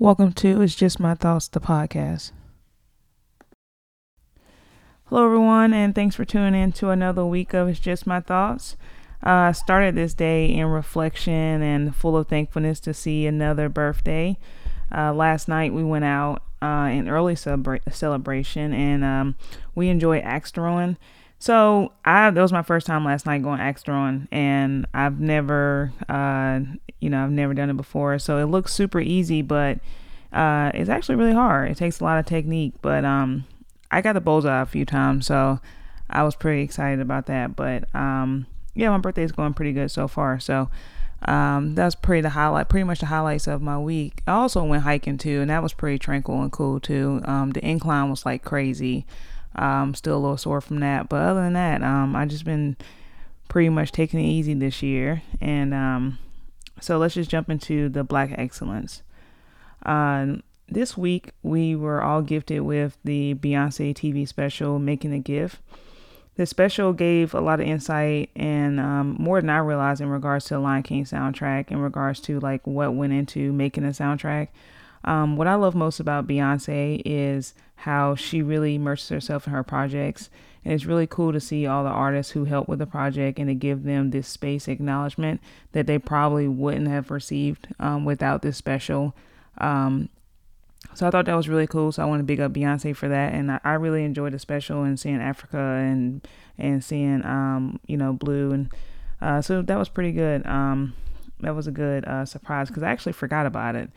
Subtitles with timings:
[0.00, 2.30] Welcome to It's Just My Thoughts, the podcast.
[5.06, 8.76] Hello, everyone, and thanks for tuning in to another week of It's Just My Thoughts.
[9.26, 13.68] Uh, I uh, started this day in reflection and full of thankfulness to see another
[13.68, 14.38] birthday.
[14.96, 19.34] Uh, last night we went out uh, in early celebra- celebration and um,
[19.74, 20.96] we enjoyed axe throwing.
[21.38, 25.92] So I that was my first time last night going axe throwing, and I've never,
[26.08, 26.60] uh,
[27.00, 28.18] you know, I've never done it before.
[28.18, 29.78] So it looks super easy, but
[30.32, 31.70] uh, it's actually really hard.
[31.70, 33.44] It takes a lot of technique, but um,
[33.90, 35.60] I got the bullseye a few times, so
[36.10, 37.54] I was pretty excited about that.
[37.54, 40.40] But um, yeah, my birthday is going pretty good so far.
[40.40, 40.70] So
[41.22, 44.22] um, that's pretty the highlight, pretty much the highlights of my week.
[44.26, 47.20] I also went hiking too, and that was pretty tranquil and cool too.
[47.24, 49.06] Um, the incline was like crazy.
[49.54, 52.76] I'm still a little sore from that, but other than that, um, I just been
[53.48, 55.22] pretty much taking it easy this year.
[55.40, 56.18] And um,
[56.80, 59.02] so let's just jump into the Black Excellence.
[59.84, 60.36] Uh,
[60.68, 65.60] this week we were all gifted with the Beyonce TV special, Making a Gift.
[66.36, 70.44] The special gave a lot of insight and um, more than I realized in regards
[70.46, 74.48] to the Lion King soundtrack, in regards to like what went into making a soundtrack.
[75.04, 79.62] Um, what I love most about Beyonce is how she really immerses herself in her
[79.62, 80.30] projects.
[80.64, 83.48] And it's really cool to see all the artists who help with the project and
[83.48, 85.40] to give them this space acknowledgement
[85.72, 89.14] that they probably wouldn't have received um, without this special.
[89.58, 90.08] Um,
[90.94, 91.92] so I thought that was really cool.
[91.92, 93.32] So I want to big up Beyonce for that.
[93.32, 96.26] And I, I really enjoyed the special and seeing Africa and
[96.60, 98.68] and seeing um, you know Blue and
[99.20, 100.44] uh, so that was pretty good.
[100.46, 100.94] Um,
[101.40, 103.90] that was a good uh, surprise because I actually forgot about it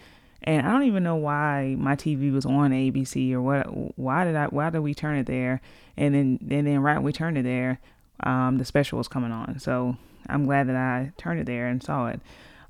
[0.44, 3.97] and I don't even know why my TV was on ABC or what.
[3.97, 4.45] Why did I?
[4.45, 5.61] Why did we turn it there?
[5.98, 7.80] And then, and then right when we turned it there,
[8.22, 9.59] um, the special was coming on.
[9.59, 12.20] So I'm glad that I turned it there and saw it.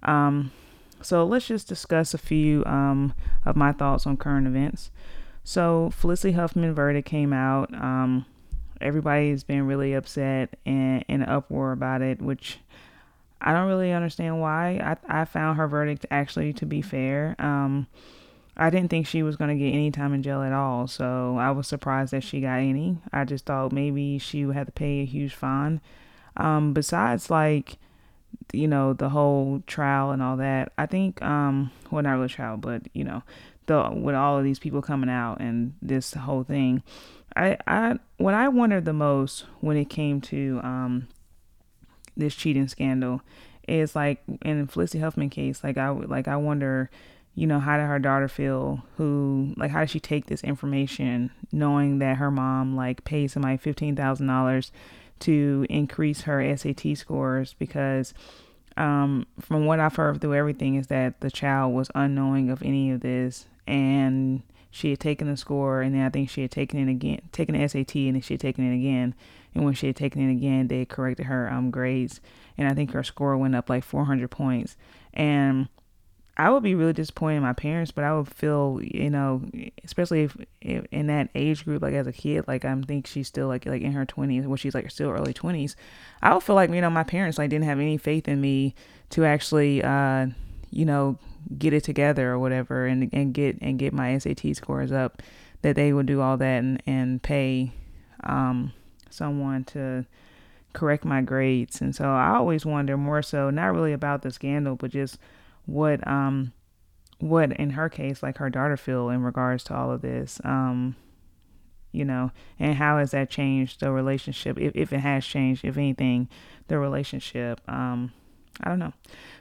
[0.04, 0.52] Um,
[1.02, 3.14] so let's just discuss a few um,
[3.46, 4.92] of my thoughts on current events.
[5.44, 7.74] So Felicity Huffman verdict came out.
[7.74, 8.26] Um,
[8.80, 12.60] everybody's been really upset and in an uproar about it, which
[13.42, 14.98] I don't really understand why.
[15.10, 17.36] I, I found her verdict actually to be fair.
[17.40, 17.88] Um,
[18.56, 21.38] I didn't think she was going to get any time in jail at all, so
[21.38, 22.98] I was surprised that she got any.
[23.12, 25.82] I just thought maybe she would have to pay a huge fine.
[26.38, 27.78] Um, besides, like,
[28.54, 32.58] you know, the whole trial and all that, I think, um, well, not really trial,
[32.58, 33.24] but, you know,
[33.68, 36.84] the with all of these people coming out and this whole thing,
[37.36, 41.08] I, I, what I wondered the most when it came to, um,
[42.22, 43.22] this cheating scandal
[43.68, 46.90] is like in Felicity Huffman case, like I like I wonder,
[47.36, 48.84] you know, how did her daughter feel?
[48.98, 53.58] Who like how did she take this information, knowing that her mom like paid somebody
[53.58, 54.72] fifteen thousand dollars
[55.22, 58.14] to increase her SAT scores because
[58.78, 62.92] um, from what I've heard through everything is that the child was unknowing of any
[62.92, 66.80] of this and she had taken the score and then I think she had taken
[66.80, 69.14] it again, taken the SAT and then she had taken it again
[69.54, 72.22] and when she had taken it again, they corrected her um, grades,
[72.58, 74.78] and I think her score went up like 400 points.
[75.14, 75.68] And
[76.38, 79.44] I would be really disappointed in my parents, but I would feel, you know,
[79.84, 83.28] especially if, if in that age group, like as a kid, like I think she's
[83.28, 85.76] still like like in her 20s, well, she's like still early 20s.
[86.22, 88.76] I would feel like you know my parents like didn't have any faith in me
[89.12, 90.28] to actually, uh,
[90.70, 91.20] you know,
[91.58, 95.22] get it together or whatever, and and get and get my SAT scores up.
[95.64, 97.74] That they would do all that and and pay,
[98.24, 98.74] um,
[99.14, 100.06] someone to
[100.74, 101.82] correct my grades.
[101.82, 105.18] And so I always wonder more so not really about the scandal, but just
[105.66, 106.54] what um
[107.20, 110.40] what in her case like her daughter feel in regards to all of this.
[110.44, 110.96] Um
[111.94, 115.78] you know, and how has that changed the relationship if if it has changed, if
[115.78, 116.30] anything,
[116.68, 117.62] the relationship.
[117.68, 118.14] Um
[118.62, 118.94] I don't know.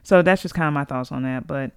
[0.03, 1.73] So that's just kind of my thoughts on that, but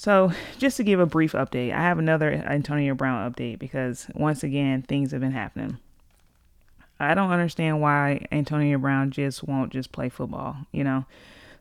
[0.00, 4.42] so, just to give a brief update, I have another Antonio Brown update because once
[4.42, 5.76] again, things have been happening.
[7.00, 11.06] I don't understand why Antonio Brown just won't just play football, you know.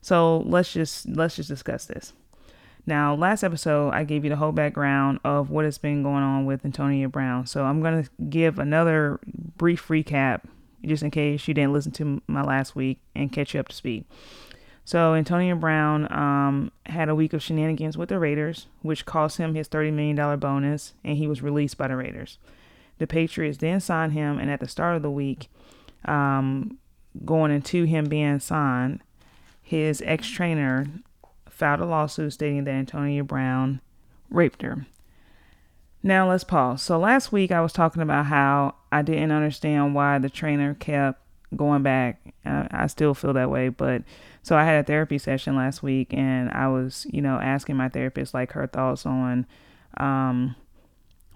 [0.02, 2.14] So let's just let's just discuss this.
[2.86, 6.46] Now, last episode I gave you the whole background of what has been going on
[6.46, 7.46] with Antonio Brown.
[7.46, 9.19] So I'm gonna give another
[9.58, 10.42] brief recap
[10.86, 13.75] just in case you didn't listen to my last week and catch you up to
[13.75, 14.06] speed.
[14.86, 19.54] So Antonio Brown um, had a week of shenanigans with the Raiders, which cost him
[19.54, 22.40] his $30 million bonus, and he was released by the Raiders.
[23.00, 25.50] The Patriots then signed him, and at the start of the week,
[26.06, 26.78] um,
[27.25, 29.01] going into him being signed,
[29.62, 30.88] his ex trainer
[31.50, 33.81] filed a lawsuit stating that Antonio Brown
[34.30, 34.86] raped her.
[36.01, 36.81] Now let's pause.
[36.81, 41.22] So last week I was talking about how I didn't understand why the trainer kept
[41.56, 43.69] going back, I, I still feel that way.
[43.69, 44.04] But
[44.44, 47.90] so I had a therapy session last week, and I was, you know, asking my
[47.90, 49.46] therapist like her thoughts on,
[49.98, 50.56] um,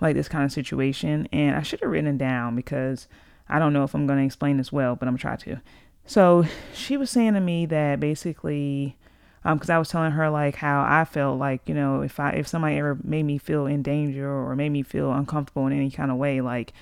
[0.04, 3.08] like this kind of situation, and I should have written it down because
[3.48, 5.62] I don't know if I'm going to explain this well, but I'm gonna try to.
[6.06, 8.98] So she was saying to me that basically,
[9.46, 12.32] um, because I was telling her like how I felt like you know if I
[12.32, 15.90] if somebody ever made me feel in danger or made me feel uncomfortable in any
[15.90, 16.74] kind of way, like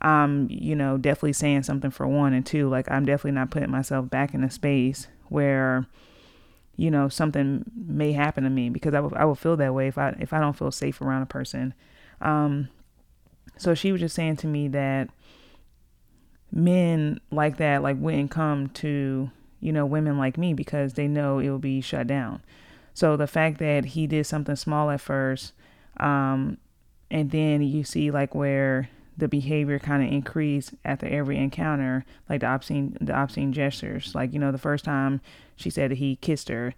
[0.00, 3.70] I'm you know definitely saying something for one and two, like I'm definitely not putting
[3.70, 5.86] myself back in a space where
[6.76, 9.88] you know something may happen to me because I will I will feel that way
[9.88, 11.72] if I if I don't feel safe around a person.
[12.22, 12.68] Um,
[13.56, 15.08] so she was just saying to me that
[16.50, 19.30] men like that like wouldn't come to
[19.60, 22.42] you know women like me because they know it will be shut down.
[22.94, 25.52] So the fact that he did something small at first
[25.98, 26.58] um,
[27.10, 32.40] and then you see like where the behavior kind of increased after every encounter like
[32.40, 34.14] the obscene the obscene gestures.
[34.14, 35.20] Like you know the first time
[35.56, 36.74] she said that he kissed her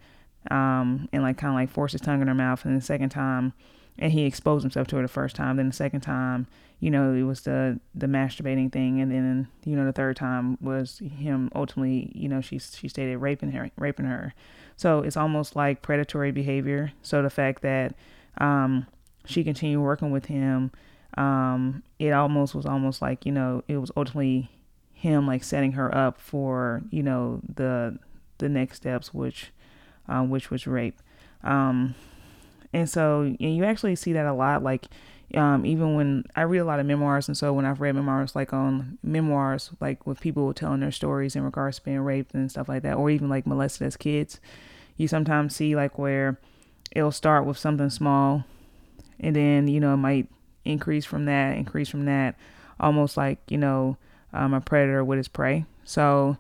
[0.50, 3.11] um, and like kind of like forced his tongue in her mouth and the second
[3.11, 3.55] time
[3.99, 6.46] and he exposed himself to her the first time then the second time
[6.85, 10.58] you know, it was the the masturbating thing, and then you know the third time
[10.61, 14.35] was him ultimately, you know, she she stated raping her, raping her.
[14.76, 16.93] So it's almost like predatory behavior.
[17.00, 17.94] So the fact that
[18.37, 18.87] um,
[19.25, 20.73] she continued working with him,
[21.17, 24.50] um, it almost was almost like you know it was ultimately
[24.93, 27.99] him like setting her up for you know the
[28.37, 29.52] the next steps, which
[30.06, 31.00] um, which was rape.
[31.43, 31.94] Um,
[32.74, 34.86] and so and you actually see that a lot, like
[35.34, 38.34] um, even when I read a lot of memoirs, and so when I've read memoirs
[38.34, 42.50] like on memoirs, like with people telling their stories in regards to being raped and
[42.50, 44.40] stuff like that, or even like molested as kids,
[44.96, 46.40] you sometimes see like where
[46.90, 48.44] it'll start with something small,
[49.20, 50.28] and then you know it might
[50.64, 52.34] increase from that, increase from that,
[52.80, 53.96] almost like you know
[54.32, 55.64] um, a predator with his prey.
[55.84, 56.38] So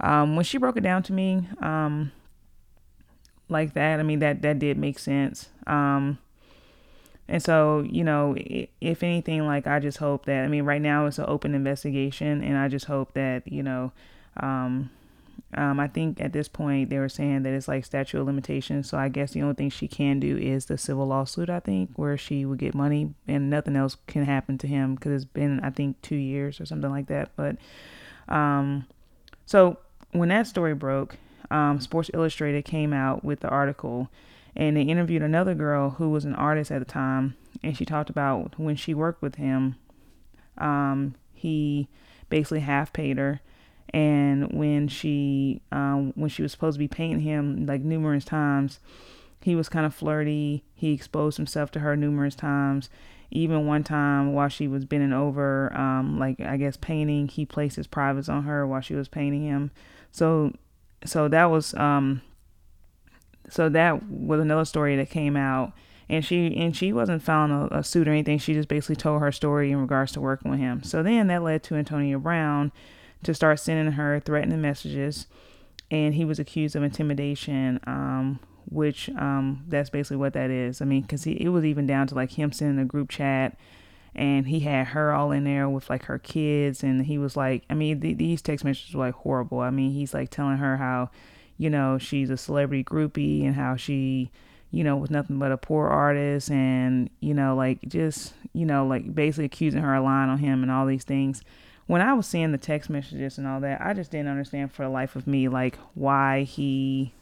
[0.00, 2.10] um, when she broke it down to me um,
[3.48, 5.48] like that, I mean that that did make sense.
[5.66, 6.18] Um,
[7.28, 8.36] and so, you know,
[8.80, 12.42] if anything, like I just hope that, I mean, right now it's an open investigation,
[12.42, 13.90] and I just hope that, you know,
[14.36, 14.90] um,
[15.54, 18.88] um, I think at this point they were saying that it's like statute of limitations.
[18.88, 21.90] So I guess the only thing she can do is the civil lawsuit, I think,
[21.96, 25.60] where she would get money and nothing else can happen to him because it's been,
[25.60, 27.30] I think, two years or something like that.
[27.36, 27.56] But
[28.28, 28.86] um,
[29.46, 29.78] so
[30.12, 31.16] when that story broke,
[31.50, 34.08] um, Sports Illustrated came out with the article
[34.54, 38.10] and they interviewed another girl who was an artist at the time and she talked
[38.10, 39.76] about when she worked with him
[40.58, 41.88] um, he
[42.28, 43.40] basically half paid her
[43.90, 48.80] and when she um, when she was supposed to be paying him like numerous times
[49.46, 52.90] he was kind of flirty he exposed himself to her numerous times.
[53.30, 57.76] Even one time while she was bending over um, like i guess painting he placed
[57.76, 59.70] his privates on her while she was painting him.
[60.10, 60.52] So
[61.04, 62.22] so that was um,
[63.50, 65.72] so that was another story that came out.
[66.08, 68.38] And she and she wasn't filing a, a, suit or anything.
[68.38, 70.84] She just basically told her story in regards to working with him.
[70.84, 72.70] So then that led to antonio brown
[73.24, 75.26] to start sending her threatening messages.
[75.90, 78.38] And he was accused of intimidation um,
[78.68, 80.80] which um, that's basically what that is.
[80.80, 83.58] I mean because he it was even down to like him sending a group chat
[84.16, 87.62] and he had her all in there with like her kids and he was like
[87.70, 90.76] i mean th- these text messages were like horrible i mean he's like telling her
[90.78, 91.08] how
[91.58, 94.30] you know, she's a celebrity groupie and how she,
[94.70, 98.86] you know, was nothing but a poor artist and, you know, like just, you know,
[98.86, 101.42] like basically accusing her of lying on him and all these things.
[101.86, 104.82] When I was seeing the text messages and all that, I just didn't understand for
[104.82, 107.14] the life of me, like, why he,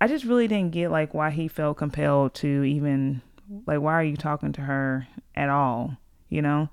[0.00, 3.22] I just really didn't get, like, why he felt compelled to even,
[3.68, 5.06] like, why are you talking to her
[5.38, 5.96] at all,
[6.28, 6.68] you know?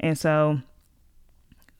[0.00, 0.60] And so,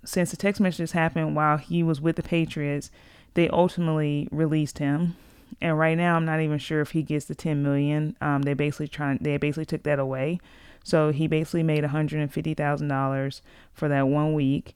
[0.04, 2.90] since the text messages happened while he was with the Patriots,
[3.34, 5.16] they ultimately released him.
[5.60, 8.16] And right now i'm not even sure if he gets the 10 million.
[8.20, 10.40] Um, they basically trying they basically took that away.
[10.84, 13.40] So he basically made $150000
[13.75, 14.75] for that one week.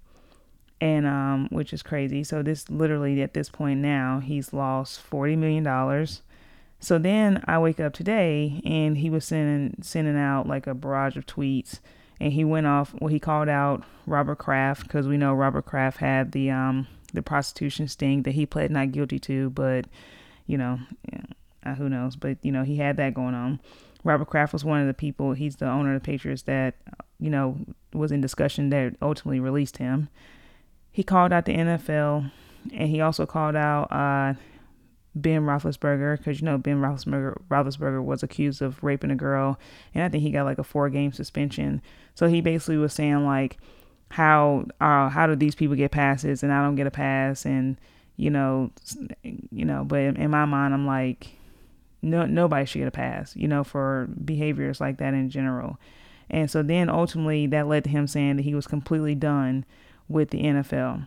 [0.80, 2.24] And um, which is crazy.
[2.24, 5.64] So this literally at this point now he's lost $40 million
[6.84, 11.16] so then i wake up today and he was sending sending out like a barrage
[11.16, 11.80] of tweets
[12.20, 15.98] and he went off well he called out robert kraft because we know robert kraft
[15.98, 19.86] had the um the prostitution sting that he pled not guilty to, but
[20.46, 22.16] you know, yeah, who knows?
[22.16, 23.60] But you know, he had that going on.
[24.02, 25.32] Robert Kraft was one of the people.
[25.32, 26.74] He's the owner of the Patriots that
[27.18, 27.58] you know
[27.94, 30.08] was in discussion that ultimately released him.
[30.90, 32.30] He called out the NFL,
[32.74, 34.34] and he also called out uh,
[35.14, 39.58] Ben Roethlisberger because you know Ben Roethlisberger, Roethlisberger was accused of raping a girl,
[39.94, 41.82] and I think he got like a four game suspension.
[42.14, 43.58] So he basically was saying like
[44.10, 47.44] how uh, how do these people get passes and I don't get a pass?
[47.44, 47.76] And
[48.16, 48.70] you know
[49.22, 51.36] you know but in, in my mind I'm like
[52.00, 55.78] no nobody should get a pass you know for behaviors like that in general.
[56.30, 59.64] And so then ultimately that led to him saying that he was completely done
[60.08, 61.06] with the NFL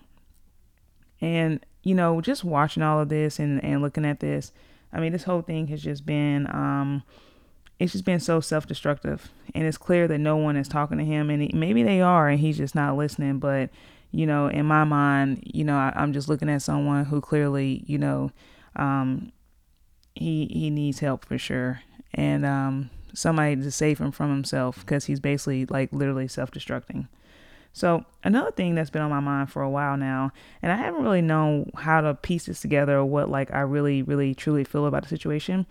[1.22, 4.52] and you know just watching all of this and and looking at this
[4.92, 7.04] I mean this whole thing has just been um
[7.80, 9.30] it's just been so self-destructive.
[9.54, 12.40] And it's clear that no one is talking to him and maybe they are and
[12.40, 13.40] he's just not listening.
[13.40, 13.70] But
[14.12, 17.84] you know in my mind you know I, am just looking at someone who clearly
[17.86, 18.32] you know
[18.76, 19.32] um,
[20.14, 21.82] he he needs help for sure.
[22.14, 27.08] And um, somebody to save him from himself because he's basically like literally self-destructing
[27.78, 30.32] so another thing that's been on my mind for a while now
[30.62, 34.02] and i haven't really known how to piece this together or what like i really
[34.02, 35.66] really truly feel about the situation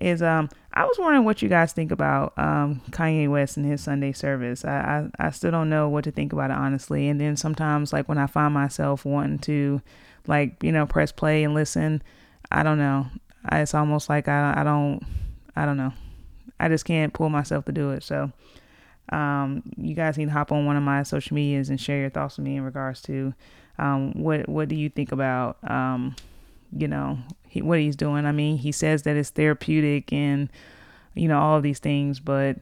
[0.00, 3.82] is um I was wondering what you guys think about um Kanye West and his
[3.82, 4.64] Sunday service.
[4.64, 7.08] I, I I still don't know what to think about it honestly.
[7.08, 9.82] And then sometimes like when I find myself wanting to
[10.26, 12.02] like you know press play and listen,
[12.50, 13.06] I don't know.
[13.44, 15.02] I, it's almost like I I don't
[15.54, 15.92] I don't know.
[16.58, 18.02] I just can't pull myself to do it.
[18.02, 18.32] So
[19.10, 22.10] um, you guys need to hop on one of my social medias and share your
[22.10, 23.34] thoughts with me in regards to
[23.78, 26.14] um, what what do you think about um,
[26.76, 27.18] you know
[27.50, 28.24] he, what he's doing.
[28.24, 30.48] I mean, he says that it's therapeutic and
[31.14, 32.56] you know all of these things, but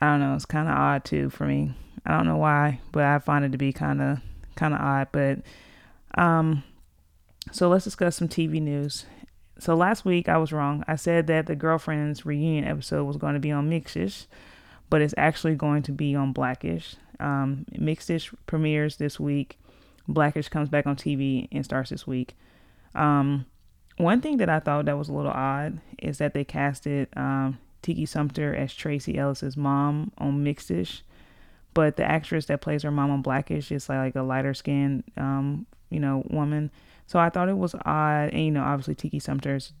[0.00, 0.34] I don't know.
[0.34, 1.74] It's kind of odd too for me.
[2.04, 4.18] I don't know why, but I find it to be kind of
[4.54, 5.08] kind of odd.
[5.12, 5.38] But
[6.14, 6.62] um,
[7.52, 9.06] so let's discuss some TV news.
[9.58, 10.84] So last week I was wrong.
[10.86, 14.26] I said that the girlfriends reunion episode was going to be on Mixish,
[14.90, 16.96] but it's actually going to be on Blackish.
[17.20, 19.58] Um, Mixish premieres this week.
[20.08, 22.34] Blackish comes back on TV and starts this week.
[22.94, 23.46] Um,
[23.96, 27.58] one thing that I thought that was a little odd is that they casted um,
[27.82, 31.02] Tika Sumpter as Tracee Ellis's mom on Mixish,
[31.74, 35.04] but the actress that plays her mom on Blackish is like, like a lighter skinned,
[35.16, 36.70] um, you know, woman.
[37.06, 39.72] So I thought it was odd, and you know, obviously Tika Sumpter is,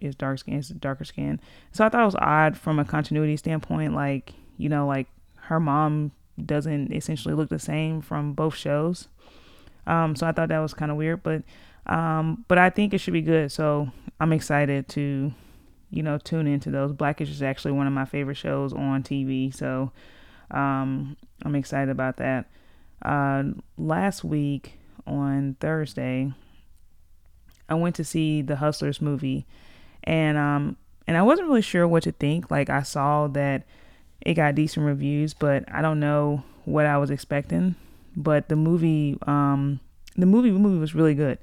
[0.00, 1.40] is dark skin, is darker skin.
[1.72, 5.58] So I thought it was odd from a continuity standpoint, like you know, like her
[5.58, 6.12] mom
[6.44, 9.08] doesn't essentially look the same from both shows.
[9.86, 11.42] Um, so I thought that was kind of weird, but
[11.86, 13.50] um, but I think it should be good.
[13.50, 13.90] So
[14.20, 15.32] I'm excited to,
[15.90, 16.92] you know, tune into those.
[16.92, 19.52] Blackish is actually one of my favorite shows on TV.
[19.54, 19.90] So
[20.50, 22.46] um, I'm excited about that.
[23.02, 23.44] Uh,
[23.78, 24.74] last week
[25.06, 26.32] on Thursday,
[27.68, 29.46] I went to see the Hustlers movie,
[30.04, 30.76] and um,
[31.06, 32.50] and I wasn't really sure what to think.
[32.50, 33.64] Like I saw that
[34.22, 37.74] it got decent reviews, but I don't know what I was expecting.
[38.16, 39.80] But the movie, um,
[40.16, 41.38] the movie the movie was really good.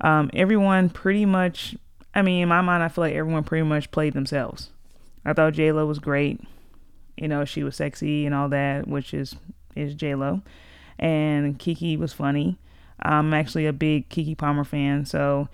[0.00, 1.76] Um, everyone pretty much,
[2.14, 4.70] I mean, in my mind, I feel like everyone pretty much played themselves.
[5.24, 6.40] I thought J Lo was great.
[7.16, 9.36] You know, she was sexy and all that, which is
[9.74, 10.42] is J Lo,
[10.98, 12.58] and Keke was funny.
[13.00, 15.48] I'm actually a big Keke Palmer fan, so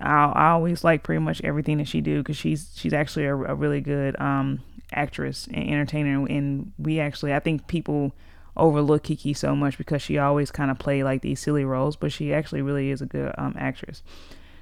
[0.00, 3.34] I, I always like pretty much everything that she do because she's she's actually a,
[3.34, 4.60] a really good um,
[4.92, 6.26] actress and entertainer.
[6.26, 8.12] And we actually, I think people
[8.56, 12.12] overlook Keke so much because she always kind of play like these silly roles, but
[12.12, 14.02] she actually really is a good um, actress.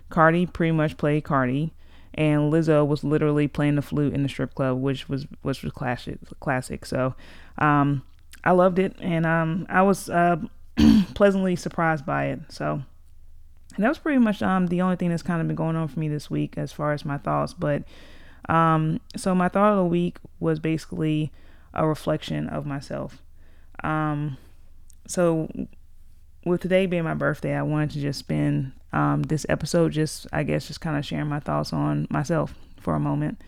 [0.08, 1.72] Cardi pretty much played Cardi,
[2.14, 5.72] and Lizzo was literally playing the flute in the strip club, which was which was
[5.72, 6.18] classic.
[6.40, 6.84] Classic.
[6.84, 7.14] So,
[7.58, 8.02] um,
[8.44, 10.36] I loved it, and um, I was uh,
[11.14, 12.40] pleasantly surprised by it.
[12.50, 12.82] So,
[13.78, 15.98] that was pretty much um the only thing that's kind of been going on for
[15.98, 17.54] me this week as far as my thoughts.
[17.54, 17.84] But
[18.48, 21.32] um, so my thought of the week was basically
[21.74, 23.22] a reflection of myself.
[23.82, 24.36] Um,
[25.06, 25.48] so
[26.44, 30.42] with today being my birthday, I wanted to just spend um, this episode just, I
[30.42, 33.40] guess, just kind of sharing my thoughts on myself for a moment.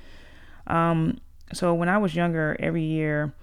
[0.67, 1.21] Um,
[1.53, 3.35] so when I was younger, every year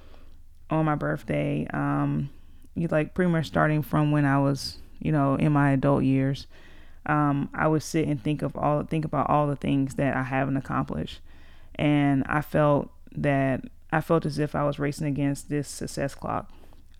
[0.70, 2.29] on my birthday, um,
[2.75, 6.48] you like pretty much starting from when I was, you know, in my adult years,
[7.05, 10.24] um, I would sit and think of all, think about all the things that I
[10.24, 11.20] haven't accomplished,
[11.75, 16.50] and I felt that I felt as if I was racing against this success clock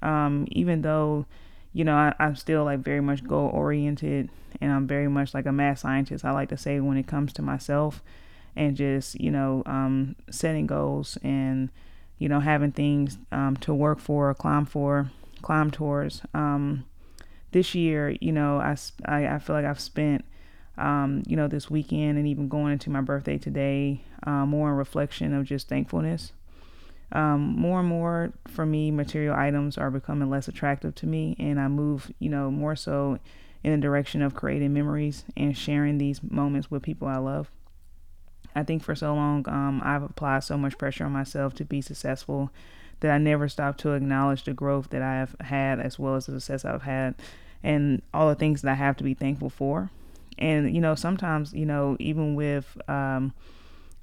[0.02, 1.26] um, even though,
[1.74, 5.46] you know, I, I'm still like very much goal oriented and I'm very much like
[5.46, 6.26] a math scientist.
[6.26, 8.02] I like to say when it comes to myself
[8.56, 11.70] and just, you know, um, setting goals and,
[12.18, 15.12] you know, having things um, to work for, climb for,
[15.42, 16.22] climb towards.
[16.34, 16.86] Um,
[17.52, 18.76] this year, you know, I,
[19.06, 20.26] I, I feel like I've spent,
[20.82, 24.76] um, you know, this weekend and even going into my birthday today, uh, more in
[24.76, 26.34] reflection of just thankfulness
[27.14, 31.60] um, more and more for me, material items are becoming less attractive to me, and
[31.60, 33.20] I move, you know, more so
[33.64, 37.52] in the direction of creating memories and sharing these moments with people I love.
[38.56, 41.82] I think for so long, um, I've applied so much pressure on myself to be
[41.82, 42.50] successful
[43.02, 46.26] that I never stop to acknowledge the growth that I have had as well as
[46.26, 47.16] the success I've had
[47.64, 49.90] and all the things that I have to be thankful for.
[50.42, 53.32] And, you know, sometimes, you know, even with, um,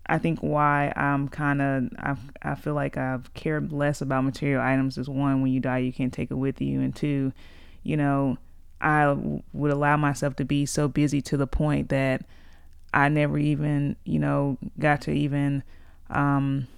[0.07, 4.63] I think why I'm kind of, I, I feel like I've cared less about material
[4.63, 6.81] items is one, when you die, you can't take it with you.
[6.81, 7.33] And two,
[7.83, 8.39] you know,
[8.81, 12.25] I w- would allow myself to be so busy to the point that
[12.95, 15.65] I never even, you know, got to even,
[16.09, 16.69] um,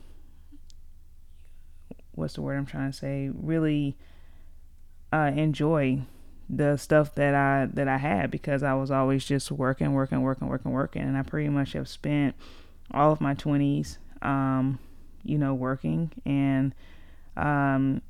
[2.13, 3.31] what's the word I'm trying to say?
[3.33, 3.95] Really
[5.13, 6.01] uh, enjoy
[6.53, 10.49] the stuff that I that I had because I was always just working, working, working,
[10.49, 12.35] working, working, and I pretty much have spent
[12.91, 14.79] all of my twenties, um,
[15.23, 16.75] you know, working and
[17.37, 18.03] um,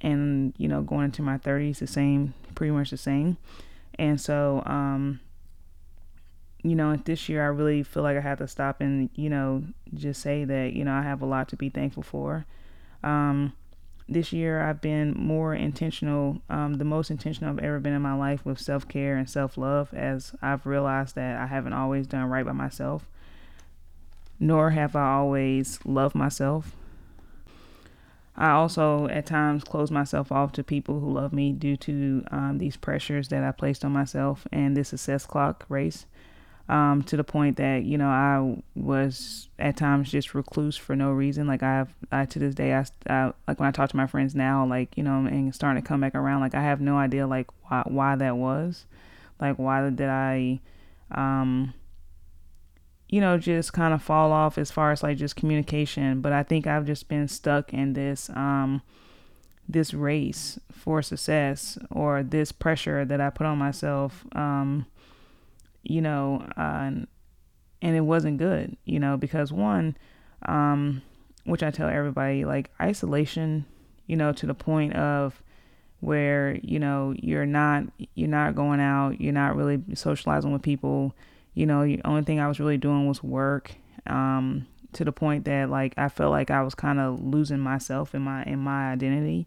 [0.00, 3.36] and you know going into my thirties the same, pretty much the same,
[3.98, 5.20] and so um,
[6.62, 9.64] you know, this year I really feel like I have to stop and you know
[9.92, 12.46] just say that you know I have a lot to be thankful for.
[13.02, 13.54] Um,
[14.08, 18.14] this year I've been more intentional, um, the most intentional I've ever been in my
[18.14, 22.24] life with self care and self love, as I've realized that I haven't always done
[22.24, 23.06] right by myself,
[24.40, 26.74] nor have I always loved myself.
[28.34, 32.58] I also at times close myself off to people who love me due to um,
[32.58, 36.06] these pressures that I placed on myself and this success clock race
[36.68, 41.10] um, to the point that you know I was at times just recluse for no
[41.10, 41.46] reason.
[41.46, 44.34] Like I've I, to this day I, I like when I talk to my friends
[44.34, 47.26] now, like you know, and starting to come back around, like I have no idea
[47.26, 48.84] like why why that was,
[49.40, 50.60] like why did I,
[51.10, 51.72] um,
[53.08, 56.20] you know, just kind of fall off as far as like just communication.
[56.20, 58.82] But I think I've just been stuck in this um
[59.66, 64.86] this race for success or this pressure that I put on myself um
[65.88, 66.90] you know, uh,
[67.80, 69.96] and it wasn't good, you know, because one,
[70.46, 71.02] um,
[71.44, 73.64] which I tell everybody, like isolation,
[74.06, 75.42] you know, to the point of
[76.00, 81.14] where you know you're not you're not going out, you're not really socializing with people.
[81.54, 83.74] You know, the only thing I was really doing was work.
[84.06, 88.14] Um, to the point that like I felt like I was kind of losing myself
[88.14, 89.46] in my in my identity.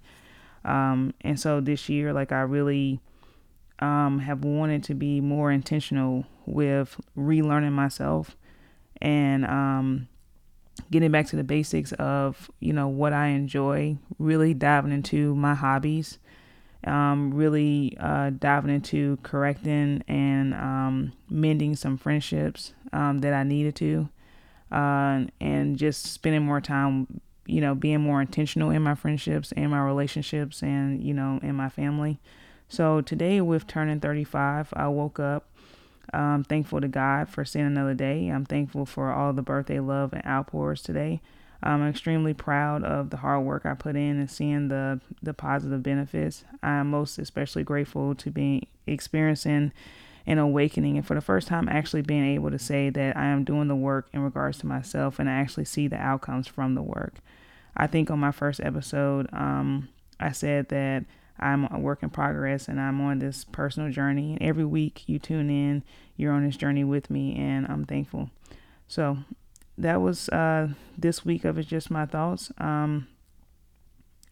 [0.64, 3.00] Um, and so this year, like I really
[3.82, 8.36] um, have wanted to be more intentional with relearning myself
[9.02, 10.08] and um,
[10.92, 13.98] getting back to the basics of you know what I enjoy.
[14.20, 16.20] Really diving into my hobbies.
[16.84, 23.76] Um, really uh, diving into correcting and um, mending some friendships um, that I needed
[23.76, 24.10] to,
[24.72, 29.70] uh, and just spending more time, you know, being more intentional in my friendships and
[29.70, 32.20] my relationships, and you know, in my family.
[32.72, 35.46] So today, with turning 35, I woke up.
[36.14, 38.30] I'm thankful to God for seeing another day.
[38.30, 41.20] I'm thankful for all the birthday love and outpours today.
[41.62, 45.84] I'm extremely proud of the hard work I put in and seeing the the positive
[45.84, 46.46] benefits.
[46.64, 49.74] I'm most especially grateful to be experiencing
[50.26, 53.44] an awakening and for the first time actually being able to say that I am
[53.44, 56.82] doing the work in regards to myself and I actually see the outcomes from the
[56.82, 57.16] work.
[57.76, 59.90] I think on my first episode, um,
[60.22, 61.04] I said that
[61.42, 64.34] I'm a work in progress and I'm on this personal journey.
[64.34, 65.84] And every week you tune in,
[66.16, 68.30] you're on this journey with me, and I'm thankful.
[68.88, 69.18] So
[69.78, 72.52] that was uh, this week of It's Just My Thoughts.
[72.58, 73.08] Um,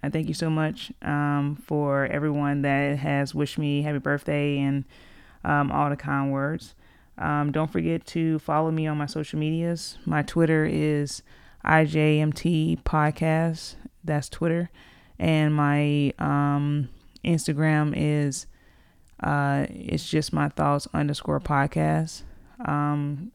[0.04, 4.86] I thank you so much um, for everyone that has wished me happy birthday and
[5.44, 6.76] um, all the kind words.
[7.18, 9.98] Um, don't forget to follow me on my social medias.
[10.06, 11.22] My Twitter is
[11.66, 13.76] IJMT Podcast.
[14.04, 14.70] That's Twitter.
[15.18, 16.88] And my um,
[17.24, 18.48] Instagram is
[19.22, 22.24] uh, it's just my thoughts underscore podcast.
[22.66, 23.32] Um,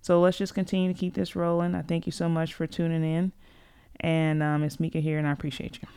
[0.00, 1.74] so let's just continue to keep this rolling.
[1.74, 3.32] I thank you so much for tuning in.
[4.00, 5.88] And um, it's Mika here, and I appreciate you.